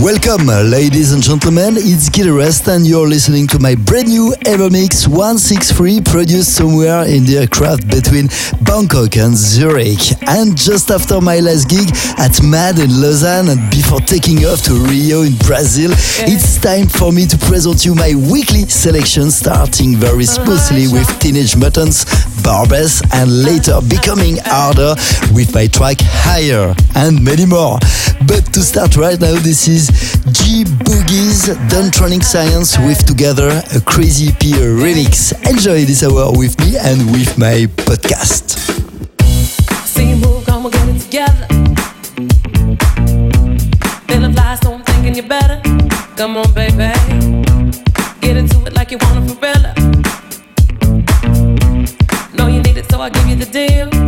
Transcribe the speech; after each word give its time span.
Welcome, 0.00 0.46
ladies 0.46 1.12
and 1.12 1.22
gentlemen. 1.22 1.74
It's 1.76 2.08
Gil 2.08 2.40
and 2.40 2.86
you're 2.86 3.06
listening 3.06 3.46
to 3.48 3.58
my 3.58 3.74
brand 3.74 4.08
new 4.08 4.32
Evermix 4.46 5.06
163 5.06 6.00
produced 6.00 6.56
somewhere 6.56 7.04
in 7.04 7.26
the 7.26 7.36
aircraft 7.36 7.86
between 7.86 8.30
Bangkok 8.64 9.18
and 9.18 9.36
Zurich. 9.36 10.00
And 10.26 10.56
just 10.56 10.90
after 10.90 11.20
my 11.20 11.40
last 11.40 11.68
gig 11.68 11.92
at 12.16 12.42
MAD 12.42 12.78
in 12.78 12.88
Lausanne 12.98 13.50
and 13.50 13.70
before 13.70 14.00
taking 14.00 14.46
off 14.46 14.62
to 14.64 14.72
Rio 14.72 15.20
in 15.20 15.36
Brazil, 15.44 15.92
it's 16.24 16.58
time 16.58 16.88
for 16.88 17.12
me 17.12 17.26
to 17.26 17.36
present 17.36 17.84
you 17.84 17.94
my 17.94 18.14
weekly 18.32 18.64
selection, 18.72 19.30
starting 19.30 19.96
very 19.96 20.24
oh, 20.24 20.32
smoothly 20.40 20.88
with 20.88 21.12
Teenage 21.20 21.58
Mutants, 21.60 22.08
Barbas, 22.40 23.04
and 23.12 23.44
later 23.44 23.84
becoming 23.84 24.38
harder 24.48 24.96
with 25.36 25.52
my 25.54 25.66
track 25.66 26.00
Higher 26.00 26.74
and 26.96 27.22
many 27.22 27.44
more. 27.44 27.78
But 28.26 28.52
to 28.52 28.62
start 28.62 28.96
right 28.96 29.20
now, 29.20 29.34
this 29.40 29.68
is 29.68 29.89
G 30.32 30.64
Boogie's 30.64 31.48
Duntronic 31.68 32.22
Science 32.22 32.78
with 32.78 33.04
together 33.04 33.62
a 33.74 33.80
crazy 33.80 34.32
P 34.38 34.52
remix. 34.52 35.32
Enjoy 35.48 35.84
this 35.84 36.02
hour 36.02 36.30
with 36.36 36.58
me 36.60 36.76
and 36.78 37.10
with 37.12 37.38
my 37.38 37.66
podcast. 37.84 38.58
Come 46.16 46.36
on, 46.36 46.52
baby. 46.52 46.92
Get 48.20 48.36
into 48.36 48.62
it 48.66 48.74
like 48.74 48.90
you 48.90 48.98
want 48.98 49.18
a 49.18 49.34
you 52.46 52.60
need 52.60 52.76
it, 52.76 52.90
so 52.90 53.00
I 53.00 53.08
give 53.08 53.26
you 53.26 53.36
the 53.36 53.46
deal. 53.46 53.99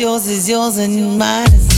Yours 0.00 0.26
is 0.26 0.48
yours 0.48 0.78
and 0.78 1.18
mine 1.18 1.46
is 1.54 1.75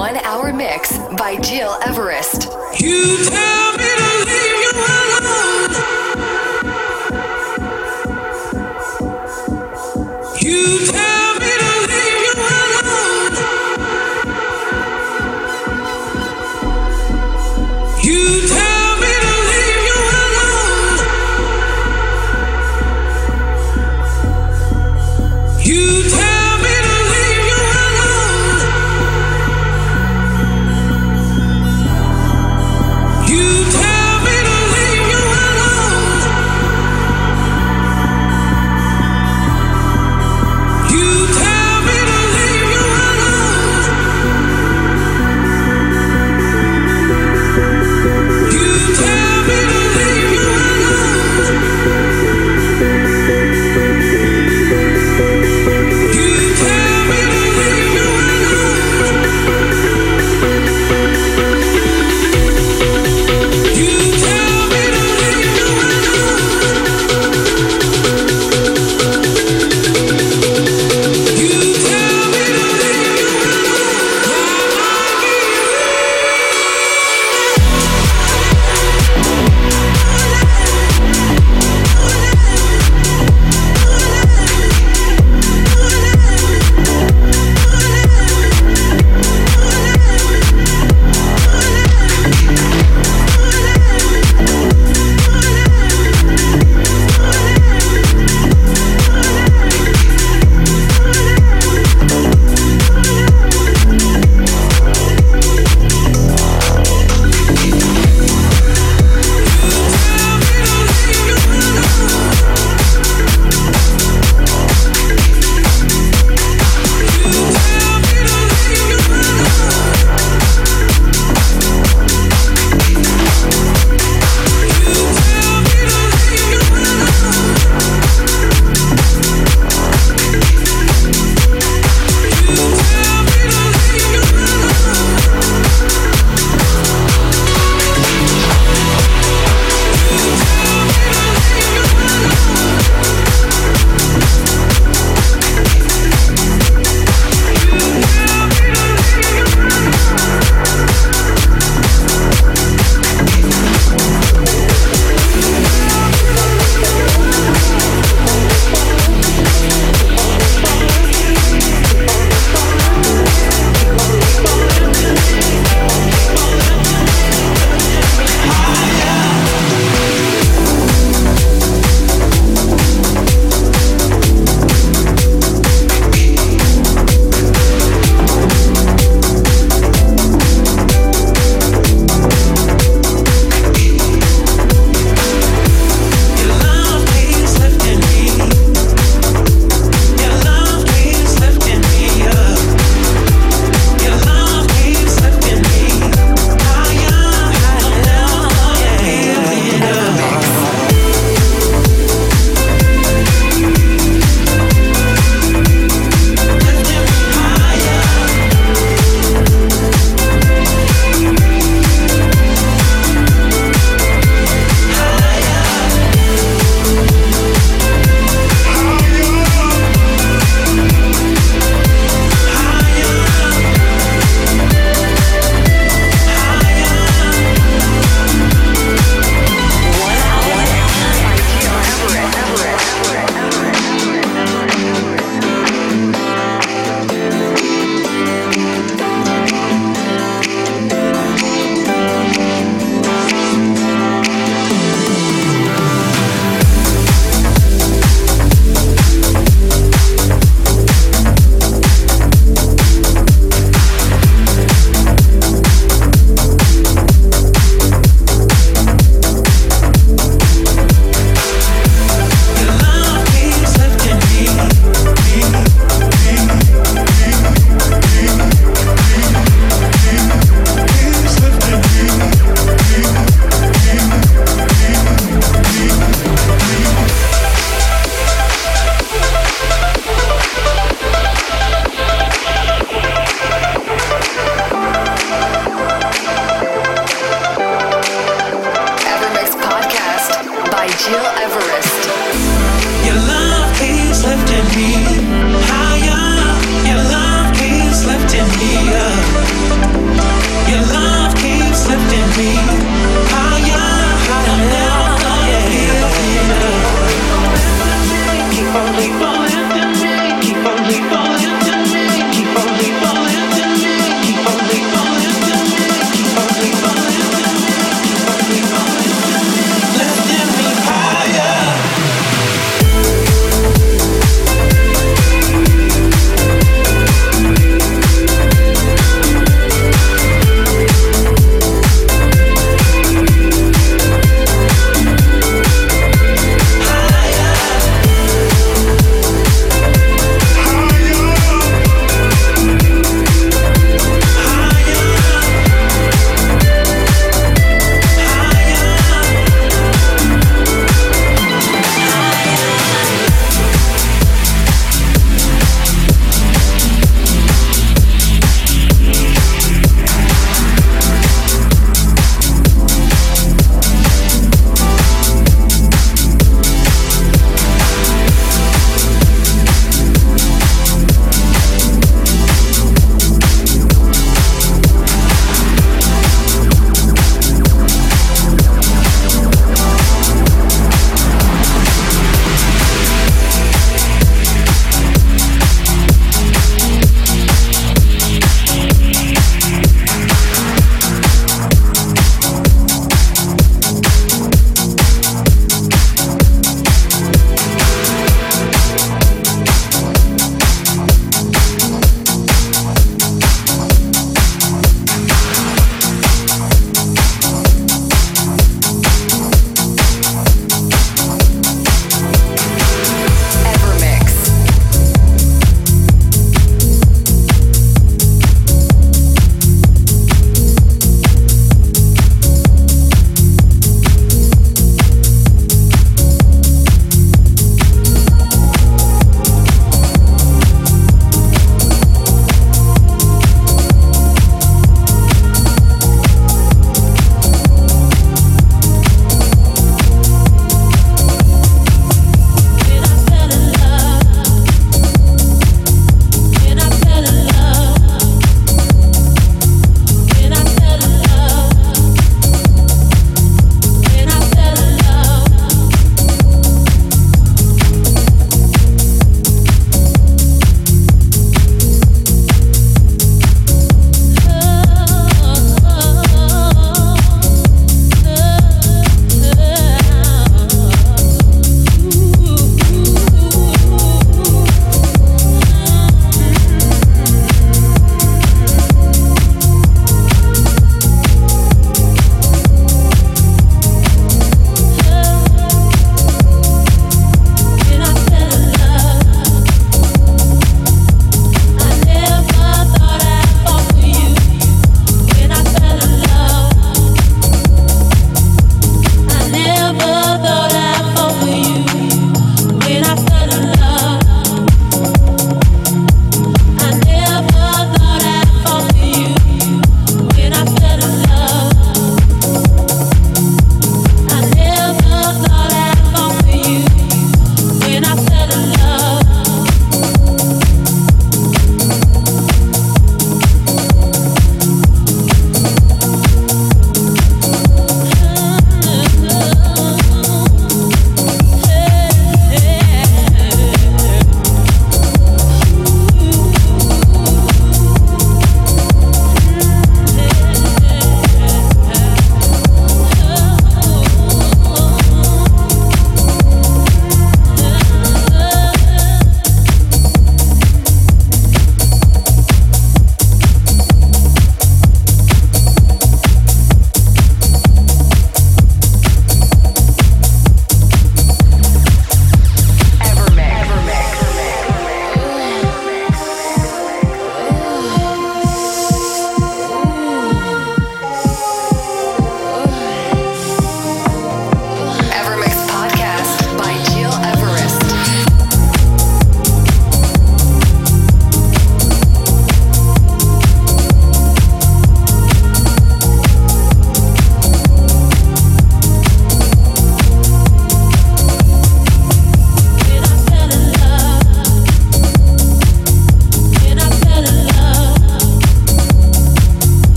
mine. 0.00 0.16
hour 0.24 0.50
mix 0.50 0.96
by 1.18 1.36
Gil 1.36 1.76
Everest. 1.84 2.44
You 2.80 3.18
tell 3.28 3.72
me 3.76 3.84
to 4.00 4.24
leave 4.30 4.58
you 4.64 4.72
alone. 5.18 5.72
You 10.40 10.86
tell 10.86 11.19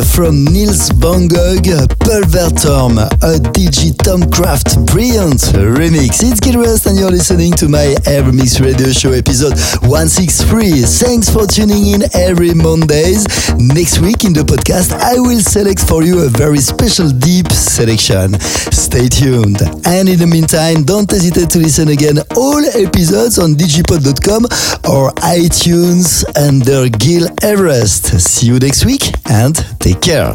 From 0.00 0.44
Nils 0.44 0.88
Bangog 0.88 1.91
Gogh, 2.32 2.48
Pulverturm, 2.48 2.98
a 3.22 3.38
DJ 3.52 3.92
Tomcraft 3.92 4.86
brilliant 4.86 5.40
remix. 5.76 6.22
It's 6.22 6.40
Gil 6.40 6.54
Everest 6.54 6.86
and 6.86 6.98
you're 6.98 7.10
listening 7.10 7.52
to 7.54 7.68
my 7.68 7.94
Evermix 8.04 8.60
Radio 8.60 8.90
Show 8.92 9.12
episode 9.12 9.58
163. 9.88 10.82
Thanks 10.82 11.28
for 11.28 11.46
tuning 11.46 11.86
in 11.88 12.02
every 12.14 12.54
Mondays. 12.54 13.26
Next 13.58 14.00
week 14.00 14.24
in 14.24 14.32
the 14.32 14.42
podcast, 14.42 14.92
I 14.92 15.18
will 15.20 15.40
select 15.40 15.80
for 15.86 16.04
you 16.04 16.24
a 16.24 16.28
very 16.28 16.58
special 16.58 17.10
deep 17.10 17.50
selection. 17.52 18.38
Stay 18.40 19.08
tuned. 19.08 19.60
And 19.84 20.08
in 20.08 20.18
the 20.18 20.26
meantime, 20.26 20.84
don't 20.84 21.10
hesitate 21.10 21.50
to 21.50 21.58
listen 21.58 21.88
again 21.88 22.18
all 22.36 22.64
episodes 22.64 23.38
on 23.38 23.54
digipod.com 23.54 24.44
or 24.88 25.10
iTunes 25.20 26.24
under 26.36 26.88
Gil 26.88 27.28
Everest. 27.42 28.20
See 28.20 28.46
you 28.46 28.58
next 28.58 28.84
week 28.84 29.02
and 29.28 29.54
take 29.80 30.00
care. 30.00 30.34